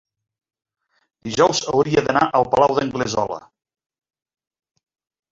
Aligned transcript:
dijous 1.27 1.59
hauria 1.73 2.03
d'anar 2.07 2.23
al 2.39 2.47
Palau 2.53 2.73
d'Anglesola. 2.77 3.37